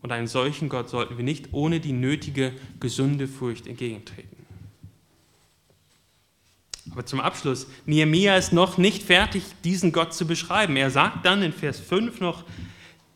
[0.01, 4.38] Und einem solchen Gott sollten wir nicht ohne die nötige, gesunde Furcht entgegentreten.
[6.91, 10.75] Aber zum Abschluss, Nehemiah ist noch nicht fertig, diesen Gott zu beschreiben.
[10.75, 12.43] Er sagt dann in Vers 5 noch,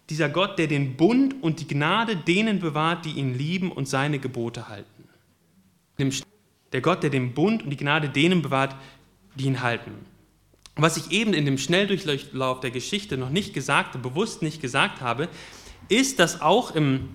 [0.10, 4.20] dieser Gott, der den Bund und die Gnade denen bewahrt, die ihn lieben und seine
[4.20, 4.88] Gebote halten.
[6.72, 8.76] Der Gott, der den Bund und die Gnade denen bewahrt,
[9.36, 9.92] die ihn halten.
[10.76, 15.30] Was ich eben in dem Schnelldurchlauf der Geschichte noch nicht gesagt, bewusst nicht gesagt habe,
[15.88, 17.10] ist, dass auch im,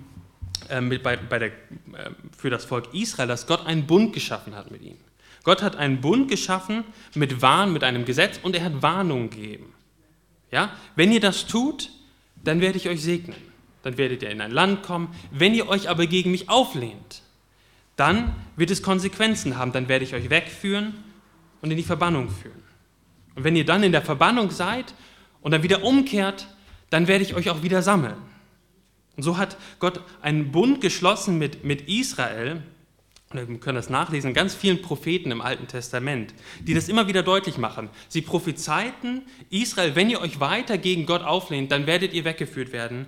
[0.69, 4.71] äh, bei, bei der, äh, für das Volk Israel, dass Gott einen Bund geschaffen hat
[4.71, 5.08] mit ihnen.
[5.49, 6.83] Gott hat einen Bund geschaffen
[7.15, 9.73] mit Warn, mit einem Gesetz und er hat Warnungen gegeben.
[10.51, 10.71] Ja?
[10.95, 11.89] Wenn ihr das tut,
[12.43, 13.35] dann werde ich euch segnen.
[13.81, 15.07] Dann werdet ihr in ein Land kommen.
[15.31, 17.23] Wenn ihr euch aber gegen mich auflehnt,
[17.95, 19.71] dann wird es Konsequenzen haben.
[19.71, 20.93] Dann werde ich euch wegführen
[21.63, 22.61] und in die Verbannung führen.
[23.33, 24.93] Und wenn ihr dann in der Verbannung seid
[25.41, 26.47] und dann wieder umkehrt,
[26.91, 28.17] dann werde ich euch auch wieder sammeln.
[29.17, 32.61] Und so hat Gott einen Bund geschlossen mit, mit Israel,
[33.31, 37.57] wir können das nachlesen, ganz vielen Propheten im Alten Testament, die das immer wieder deutlich
[37.57, 37.89] machen.
[38.07, 43.05] Sie prophezeiten, Israel, wenn ihr euch weiter gegen Gott auflehnt, dann werdet ihr weggeführt werden.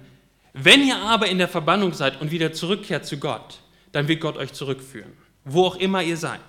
[0.53, 3.61] Wenn ihr aber in der Verbannung seid und wieder zurückkehrt zu Gott,
[3.93, 6.39] dann wird Gott euch zurückführen, wo auch immer ihr seid.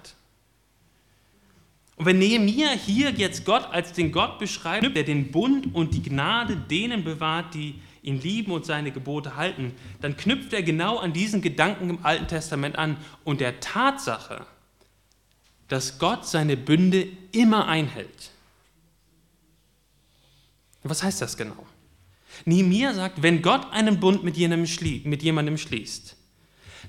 [1.96, 6.02] Und wenn Nehemiah hier jetzt Gott als den Gott beschreibt, der den Bund und die
[6.02, 11.12] Gnade denen bewahrt, die ihn lieben und seine Gebote halten, dann knüpft er genau an
[11.12, 14.44] diesen Gedanken im Alten Testament an und der Tatsache,
[15.68, 18.30] dass Gott seine Bünde immer einhält.
[20.82, 21.66] Was heißt das genau?
[22.44, 26.16] Nehemiah sagt, wenn Gott einen Bund mit jemandem, schließt,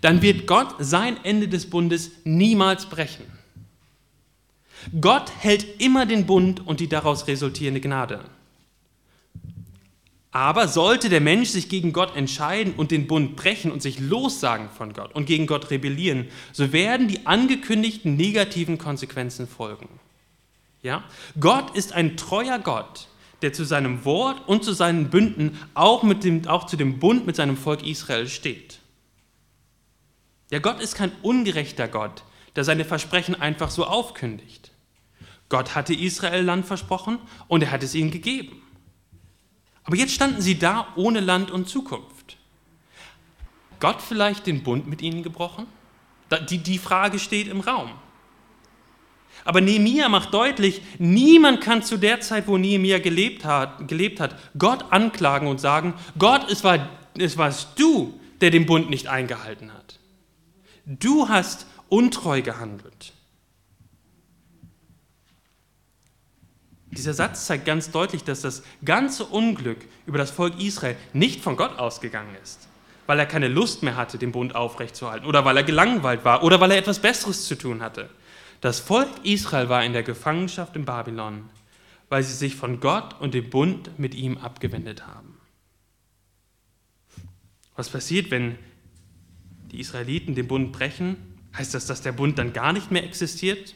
[0.01, 3.25] dann wird Gott sein Ende des Bundes niemals brechen.
[4.99, 8.25] Gott hält immer den Bund und die daraus resultierende Gnade.
[10.33, 14.67] Aber sollte der Mensch sich gegen Gott entscheiden und den Bund brechen und sich lossagen
[14.67, 19.87] von Gott und gegen Gott rebellieren, so werden die angekündigten negativen Konsequenzen folgen.
[20.81, 21.03] Ja?
[21.39, 23.09] Gott ist ein treuer Gott,
[23.43, 27.27] der zu seinem Wort und zu seinen Bünden auch, mit dem, auch zu dem Bund
[27.27, 28.79] mit seinem Volk Israel steht.
[30.49, 32.23] Ja, Gott ist kein ungerechter Gott,
[32.55, 34.71] der seine Versprechen einfach so aufkündigt.
[35.49, 38.62] Gott hatte Israel Land versprochen und er hat es ihnen gegeben.
[39.83, 42.37] Aber jetzt standen sie da ohne Land und Zukunft.
[43.79, 45.67] Gott vielleicht den Bund mit ihnen gebrochen?
[46.49, 47.91] Die, die Frage steht im Raum.
[49.45, 54.37] Aber Nehemia macht deutlich, niemand kann zu der Zeit, wo Nehemia gelebt hat, gelebt hat,
[54.57, 59.73] Gott anklagen und sagen, Gott, es, war, es warst du, der den Bund nicht eingehalten
[59.73, 59.99] hat.
[60.85, 63.13] Du hast untreu gehandelt.
[66.93, 71.55] Dieser Satz zeigt ganz deutlich, dass das ganze Unglück über das Volk Israel nicht von
[71.55, 72.67] Gott ausgegangen ist,
[73.07, 76.59] weil er keine Lust mehr hatte, den Bund aufrechtzuerhalten oder weil er gelangweilt war oder
[76.59, 78.09] weil er etwas Besseres zu tun hatte.
[78.61, 81.49] Das Volk Israel war in der Gefangenschaft in Babylon,
[82.09, 85.37] weil sie sich von Gott und dem Bund mit ihm abgewendet haben.
[87.75, 88.57] Was passiert, wenn
[89.71, 91.17] die Israeliten den Bund brechen?
[91.57, 93.75] Heißt das, dass der Bund dann gar nicht mehr existiert?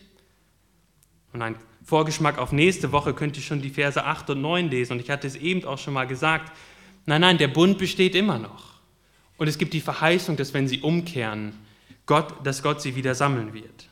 [1.33, 1.55] Und ein
[1.87, 4.91] Vorgeschmack auf nächste Woche könnt ihr schon die Verse 8 und 9 lesen.
[4.91, 6.51] Und ich hatte es eben auch schon mal gesagt.
[7.05, 8.73] Nein, nein, der Bund besteht immer noch.
[9.37, 11.53] Und es gibt die Verheißung, dass wenn sie umkehren,
[12.05, 13.87] Gott, dass Gott sie wieder sammeln wird.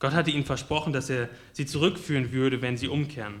[0.00, 3.40] Gott hatte ihnen versprochen, dass er sie zurückführen würde, wenn sie umkehren.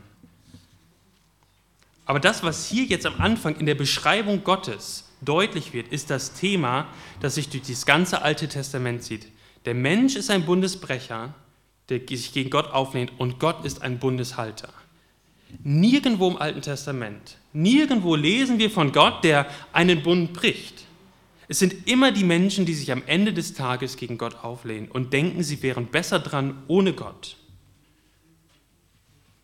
[2.06, 6.32] Aber das, was hier jetzt am Anfang in der Beschreibung Gottes deutlich wird, ist das
[6.32, 6.86] Thema,
[7.20, 9.26] das sich durch das ganze Alte Testament zieht.
[9.66, 11.34] Der Mensch ist ein Bundesbrecher,
[11.98, 14.68] der sich gegen Gott auflehnt, und Gott ist ein Bundeshalter.
[15.62, 20.84] Nirgendwo im Alten Testament, nirgendwo lesen wir von Gott, der einen Bund bricht.
[21.48, 25.12] Es sind immer die Menschen, die sich am Ende des Tages gegen Gott auflehnen und
[25.12, 27.36] denken, sie wären besser dran ohne Gott.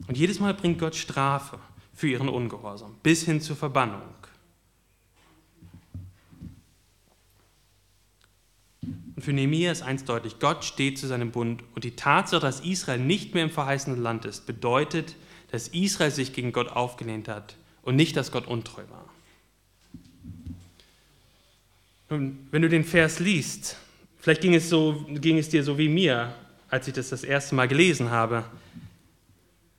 [0.06, 1.58] Und jedes Mal bringt Gott Strafe
[1.92, 4.00] für ihren Ungehorsam, bis hin zur Verbannung.
[9.18, 12.61] Und für Nehemiah ist eins deutlich, Gott steht zu seinem Bund und die Tatsache, dass
[12.61, 15.16] Israel nicht mehr im verheißenen Land ist, bedeutet,
[15.50, 19.07] dass Israel sich gegen Gott aufgelehnt hat und nicht, dass Gott untreu war.
[22.11, 23.76] Nun, wenn du den Vers liest,
[24.20, 26.33] vielleicht ging es, so, ging es dir so wie mir,
[26.68, 28.44] als ich das das erste Mal gelesen habe.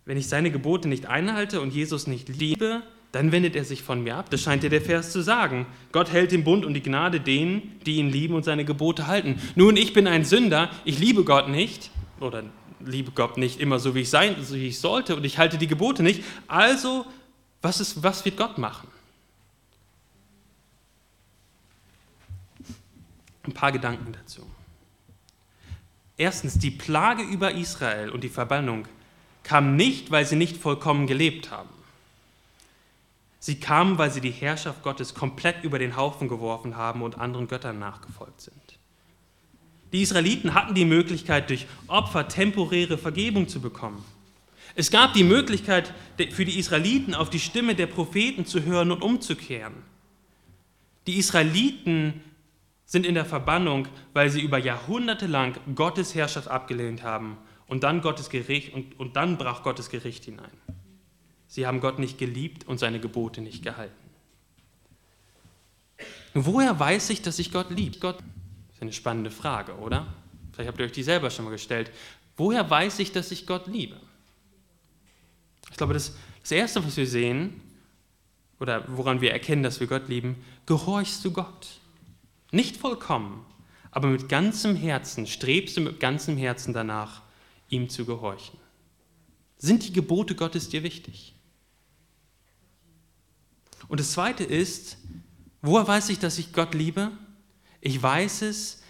[0.03, 4.03] Wenn ich seine Gebote nicht einhalte und Jesus nicht liebe, dann wendet er sich von
[4.03, 4.29] mir ab.
[4.29, 5.65] Das scheint dir der Vers zu sagen.
[5.91, 9.41] Gott hält den Bund und die Gnade denen, die ihn lieben und seine Gebote halten.
[9.55, 12.43] Nun, ich bin ein Sünder, ich liebe Gott nicht, oder
[12.79, 15.57] liebe Gott nicht immer so, wie ich sein, so wie ich sollte, und ich halte
[15.57, 16.23] die Gebote nicht.
[16.47, 17.05] Also,
[17.61, 18.87] was, ist, was wird Gott machen?
[23.43, 24.45] Ein paar Gedanken dazu.
[26.15, 28.87] Erstens, die Plage über Israel und die Verbannung
[29.41, 31.69] kam nicht, weil sie nicht vollkommen gelebt haben.
[33.39, 37.47] Sie kamen, weil sie die Herrschaft Gottes komplett über den Haufen geworfen haben und anderen
[37.47, 38.79] Göttern nachgefolgt sind.
[39.93, 44.03] Die Israeliten hatten die Möglichkeit, durch Opfer temporäre Vergebung zu bekommen.
[44.75, 45.93] Es gab die Möglichkeit
[46.31, 49.73] für die Israeliten, auf die Stimme der Propheten zu hören und umzukehren.
[51.07, 52.21] Die Israeliten
[52.85, 58.01] sind in der Verbannung, weil sie über Jahrhunderte lang Gottes Herrschaft abgelehnt haben und dann,
[58.01, 60.51] Gottes Gericht, und, und dann brach Gottes Gericht hinein.
[61.49, 63.93] Sie haben Gott nicht geliebt und seine Gebote nicht gehalten.
[66.35, 67.99] woher weiß ich, dass ich Gott liebt?
[67.99, 68.19] Gott,
[68.71, 70.13] ist eine spannende Frage, oder?
[70.53, 71.91] Vielleicht habt ihr euch die selber schon mal gestellt.
[72.37, 73.99] Woher weiß ich, dass ich Gott liebe?
[75.71, 77.61] Ich glaube, das, das Erste, was wir sehen,
[78.59, 80.35] oder woran wir erkennen, dass wir Gott lieben,
[80.67, 81.79] gehorchst du Gott.
[82.51, 83.43] Nicht vollkommen,
[83.89, 87.23] aber mit ganzem Herzen, strebst du mit ganzem Herzen danach,
[87.69, 88.59] ihm zu gehorchen.
[89.57, 91.33] Sind die Gebote Gottes dir wichtig?
[93.89, 94.97] Und das Zweite ist,
[95.61, 97.11] woher weiß ich, dass ich Gott liebe?
[97.81, 98.81] Ich weiß es,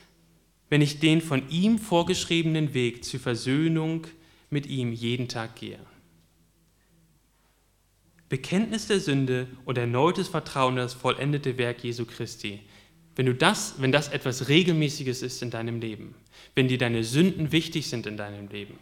[0.70, 4.06] wenn ich den von ihm vorgeschriebenen Weg zur Versöhnung
[4.52, 5.80] mit ihm jeden Tag gehe.
[8.28, 12.60] Bekenntnis der Sünde und erneutes Vertrauen in das vollendete Werk Jesu Christi.
[13.16, 16.14] Wenn du das, wenn das etwas regelmäßiges ist in deinem Leben,
[16.56, 18.78] wenn dir deine Sünden wichtig sind in deinem Leben,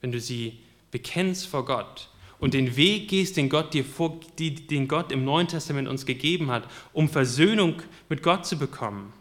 [0.00, 2.08] wenn du sie bekennst vor Gott
[2.40, 6.50] und den Weg gehst, den Gott dir vor, den Gott im Neuen Testament uns gegeben
[6.50, 9.12] hat, um Versöhnung mit Gott zu bekommen,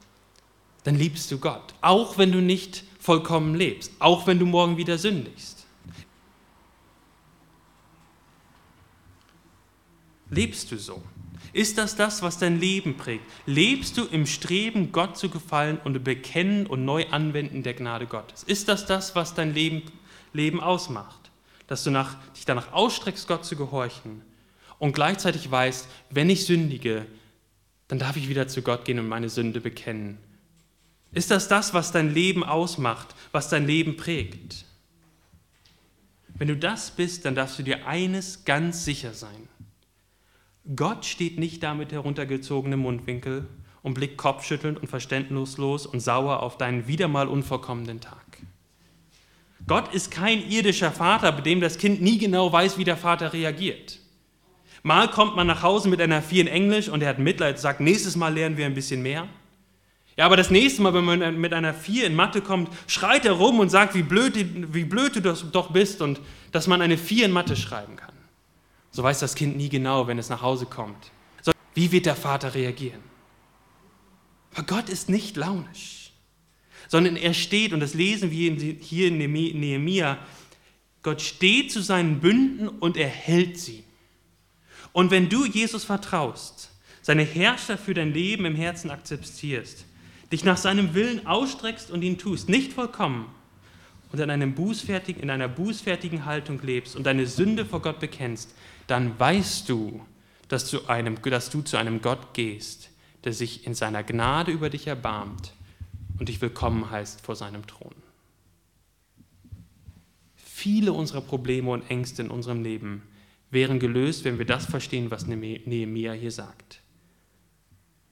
[0.84, 4.98] dann liebst du Gott, auch wenn du nicht vollkommen lebst, auch wenn du morgen wieder
[4.98, 5.66] sündigst.
[10.30, 11.02] Lebst du so?
[11.54, 13.24] Ist das das, was dein Leben prägt?
[13.46, 18.44] Lebst du im Streben, Gott zu gefallen und Bekennen und Neuanwenden der Gnade Gottes?
[18.44, 19.84] Ist das das, was dein Leben,
[20.34, 21.17] Leben ausmacht?
[21.68, 24.22] Dass du nach, dich danach ausstreckst, Gott zu gehorchen
[24.80, 27.06] und gleichzeitig weißt, wenn ich sündige,
[27.88, 30.18] dann darf ich wieder zu Gott gehen und meine Sünde bekennen.
[31.12, 34.66] Ist das das, was dein Leben ausmacht, was dein Leben prägt?
[36.38, 39.50] Wenn du das bist, dann darfst du dir eines ganz sicher sein.
[40.76, 43.48] Gott steht nicht da mit heruntergezogenem Mundwinkel
[43.82, 48.27] und blickt kopfschüttelnd und verständnislos und sauer auf deinen wieder mal unvollkommenen Tag.
[49.68, 53.34] Gott ist kein irdischer Vater, bei dem das Kind nie genau weiß, wie der Vater
[53.34, 54.00] reagiert.
[54.82, 57.82] Mal kommt man nach Hause mit einer Vier in Englisch und er hat Mitleid, sagt,
[57.82, 59.28] nächstes Mal lernen wir ein bisschen mehr.
[60.16, 63.34] Ja, aber das nächste Mal, wenn man mit einer Vier in Mathe kommt, schreit er
[63.34, 64.34] rum und sagt, wie blöd,
[64.74, 68.14] wie blöd du doch bist und dass man eine Vier in Mathe schreiben kann.
[68.92, 71.12] So weiß das Kind nie genau, wenn es nach Hause kommt.
[71.42, 73.02] So, wie wird der Vater reagieren?
[74.56, 75.97] Aber Gott ist nicht launisch,
[76.88, 80.18] sondern er steht, und das lesen wir hier in Nehemia,
[81.04, 83.84] Gott steht zu seinen Bünden und er hält sie.
[84.94, 86.72] Und wenn du Jesus vertraust,
[87.02, 89.86] seine Herrscher für dein Leben im Herzen akzeptierst,
[90.32, 93.28] dich nach seinem Willen ausstreckst und ihn tust, nicht vollkommen,
[94.12, 98.56] und in, einem bußfertigen, in einer bußfertigen Haltung lebst und deine Sünde vor Gott bekennst,
[98.88, 100.00] dann weißt du,
[100.48, 102.90] dass du, einem, dass du zu einem Gott gehst,
[103.26, 105.52] der sich in seiner Gnade über dich erbarmt
[106.20, 107.96] und dich willkommen heißt vor seinem Thron.
[110.36, 113.04] Viele unserer Probleme und Ängste in unserem Leben
[113.52, 116.82] wären gelöst, wenn wir das verstehen, was Nehemiah hier sagt.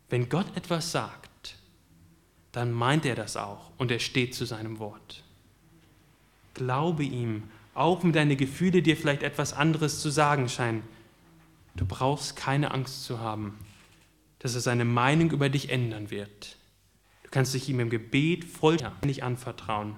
[0.10, 1.58] Wenn Gott etwas sagt,
[2.51, 5.24] dann meint er das auch und er steht zu seinem Wort.
[6.53, 7.43] Glaube ihm,
[7.74, 10.84] auch wenn deine Gefühle dir vielleicht etwas anderes zu sagen scheinen.
[11.76, 13.58] Du brauchst keine Angst zu haben,
[14.39, 16.56] dass er seine Meinung über dich ändern wird.
[17.36, 19.97] Du kannst dich ihm im Gebet vollständig anvertrauen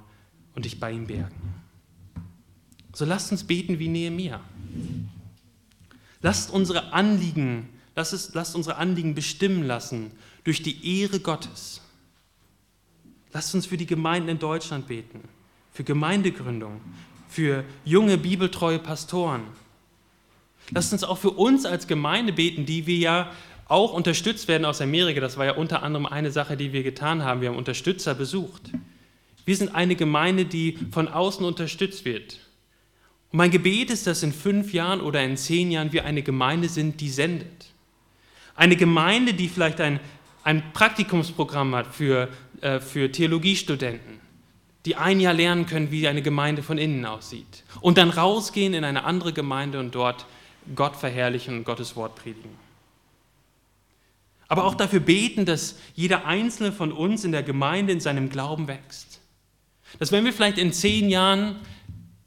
[0.56, 1.54] und dich bei ihm bergen.
[2.94, 4.42] So lasst uns beten wie Nehemiah.
[6.24, 10.14] Lasst unsere Anliegen, lasst, es, lasst unsere Anliegen bestimmen lassen
[10.46, 11.82] durch die Ehre Gottes.
[13.34, 15.22] Lasst uns für die Gemeinden in Deutschland beten
[15.74, 16.82] für Gemeindegründung,
[17.30, 19.44] für junge bibeltreue Pastoren.
[20.72, 23.32] Lasst uns auch für uns als Gemeinde beten, die wir ja
[23.68, 25.20] auch unterstützt werden aus Amerika.
[25.20, 27.42] Das war ja unter anderem eine Sache, die wir getan haben.
[27.42, 28.72] Wir haben Unterstützer besucht.
[29.46, 32.40] Wir sind eine Gemeinde, die von außen unterstützt wird.
[33.32, 36.70] Und mein Gebet ist, dass in fünf Jahren oder in zehn Jahren wir eine Gemeinde
[36.70, 37.68] sind, die sendet.
[38.56, 40.00] Eine Gemeinde, die vielleicht ein,
[40.44, 42.30] ein Praktikumsprogramm hat für,
[42.62, 44.18] äh, für Theologiestudenten
[44.88, 47.66] die ein Jahr lernen können, wie eine Gemeinde von innen aussieht.
[47.82, 50.26] Und dann rausgehen in eine andere Gemeinde und dort
[50.76, 52.67] Gott verherrlichen und Gottes Wort predigen.
[54.48, 58.68] Aber auch dafür beten, dass jeder einzelne von uns in der Gemeinde in seinem Glauben
[58.68, 59.20] wächst.
[60.00, 61.58] Dass wenn wir vielleicht in zehn Jahren,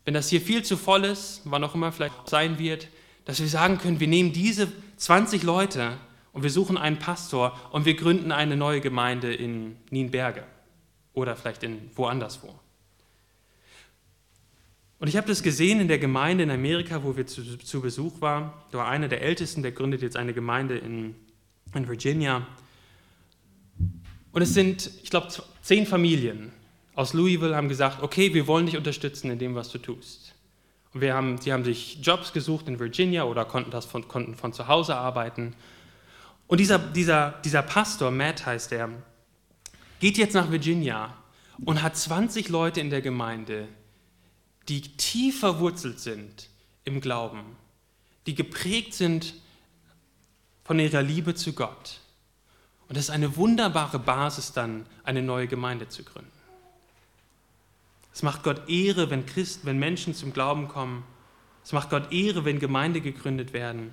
[0.05, 2.89] wenn das hier viel zu voll ist, wann auch immer vielleicht sein wird,
[3.25, 5.97] dass wir sagen können, wir nehmen diese 20 Leute
[6.33, 10.45] und wir suchen einen Pastor und wir gründen eine neue Gemeinde in Nienberge
[11.12, 12.55] oder vielleicht in woanders wo.
[14.99, 18.21] Und ich habe das gesehen in der Gemeinde in Amerika, wo wir zu, zu Besuch
[18.21, 18.53] waren.
[18.71, 21.14] Da war einer der Ältesten, der gründet jetzt eine Gemeinde in,
[21.75, 22.47] in Virginia.
[24.33, 25.29] Und es sind, ich glaube,
[25.62, 26.53] zehn Familien
[26.95, 30.35] aus Louisville haben gesagt, okay, wir wollen dich unterstützen in dem, was du tust.
[30.93, 34.35] Und wir haben, die haben sich Jobs gesucht in Virginia oder konnten, das von, konnten
[34.35, 35.55] von zu Hause arbeiten.
[36.47, 38.91] Und dieser, dieser, dieser Pastor, Matt heißt er,
[40.01, 41.14] geht jetzt nach Virginia
[41.64, 43.68] und hat 20 Leute in der Gemeinde,
[44.68, 46.49] die tief verwurzelt sind
[46.85, 47.57] im Glauben,
[48.27, 49.35] die geprägt sind
[50.71, 51.99] von ihrer Liebe zu Gott.
[52.87, 56.31] Und das ist eine wunderbare Basis dann, eine neue Gemeinde zu gründen.
[58.14, 61.03] Es macht Gott Ehre, wenn Christen, wenn Menschen zum Glauben kommen.
[61.64, 63.93] Es macht Gott Ehre, wenn Gemeinde gegründet werden.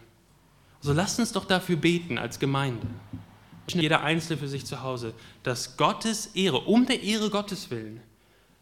[0.80, 2.86] So lasst uns doch dafür beten als Gemeinde
[3.74, 8.02] jeder Einzelne für sich zu Hause, dass Gottes Ehre, um der Ehre Gottes willen,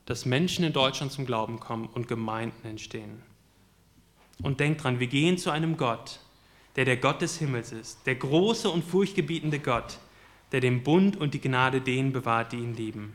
[0.05, 3.21] dass Menschen in Deutschland zum Glauben kommen und Gemeinden entstehen.
[4.41, 6.21] Und denkt dran, wir gehen zu einem Gott,
[6.75, 9.97] der der Gott des Himmels ist, der große und furchtgebietende Gott,
[10.51, 13.13] der den Bund und die Gnade denen bewahrt, die ihn lieben.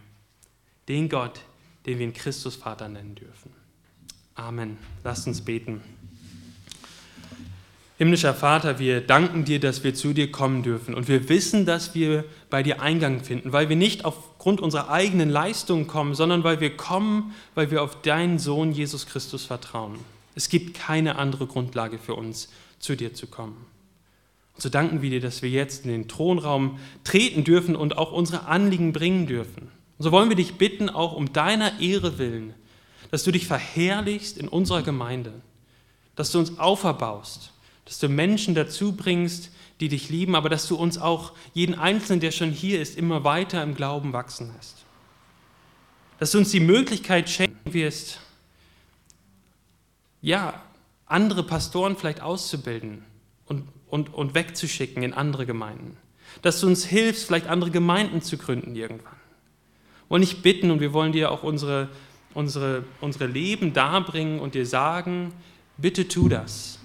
[0.88, 1.40] Den Gott,
[1.86, 3.52] den wir in Christus Vater nennen dürfen.
[4.34, 4.78] Amen.
[5.04, 5.82] Lasst uns beten.
[7.98, 11.94] Himmlischer Vater, wir danken dir, dass wir zu dir kommen dürfen und wir wissen, dass
[11.94, 16.60] wir bei dir Eingang finden, weil wir nicht aufgrund unserer eigenen Leistungen kommen, sondern weil
[16.60, 19.98] wir kommen, weil wir auf deinen Sohn Jesus Christus vertrauen.
[20.34, 22.48] Es gibt keine andere Grundlage für uns,
[22.80, 23.64] zu dir zu kommen.
[24.54, 28.10] Und so danken wir dir, dass wir jetzt in den Thronraum treten dürfen und auch
[28.10, 29.70] unsere Anliegen bringen dürfen.
[29.98, 32.54] Und so wollen wir dich bitten, auch um deiner Ehre willen,
[33.12, 35.32] dass du dich verherrlichst in unserer Gemeinde,
[36.16, 37.52] dass du uns auferbaust
[37.90, 39.50] dass du Menschen dazu bringst,
[39.80, 43.24] die dich lieben, aber dass du uns auch, jeden Einzelnen, der schon hier ist, immer
[43.24, 44.76] weiter im Glauben wachsen lässt.
[46.20, 48.20] Dass du uns die Möglichkeit schenken wirst,
[50.22, 50.62] ja,
[51.10, 53.04] andere Pastoren vielleicht auszubilden
[53.46, 55.96] und, und, und wegzuschicken in andere Gemeinden.
[56.42, 59.12] Dass du uns hilfst, vielleicht andere Gemeinden zu gründen irgendwann.
[59.12, 61.88] Wir wollen dich bitten und wir wollen dir auch unsere,
[62.34, 65.32] unsere, unsere Leben darbringen und dir sagen,
[65.76, 66.80] bitte tu das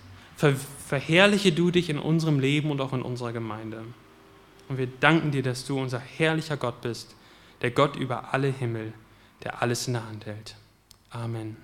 [0.86, 3.84] verherrliche du dich in unserem Leben und auch in unserer Gemeinde.
[4.68, 7.16] Und wir danken dir, dass du unser herrlicher Gott bist,
[7.62, 8.94] der Gott über alle Himmel,
[9.44, 10.56] der alles in der Hand hält.
[11.10, 11.58] Amen.